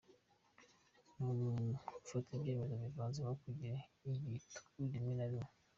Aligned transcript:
Ni 1.15 1.25
umuntu 1.33 1.73
ufata 2.03 2.29
ibyemezo 2.33 2.75
bivanzemo 2.83 3.31
kugira 3.43 3.77
igitugu 4.09 4.79
rimwe 4.93 5.13
na 5.19 5.27
rimwe. 5.31 5.51